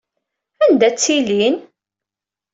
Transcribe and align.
Anda 0.63 0.89
ttilin? 0.91 1.55